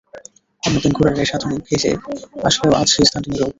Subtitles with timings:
[0.63, 1.91] অন্যদিন ঘোড়ার হ্রেষা ধ্বনি ভেসে
[2.47, 3.49] আসলেও আজ সে স্থানটি নীরব।